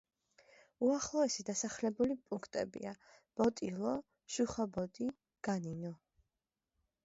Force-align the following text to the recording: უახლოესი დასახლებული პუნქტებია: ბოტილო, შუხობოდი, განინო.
უახლოესი 0.85 1.45
დასახლებული 1.49 2.15
პუნქტებია: 2.31 2.95
ბოტილო, 3.43 3.95
შუხობოდი, 4.39 5.13
განინო. 5.51 5.97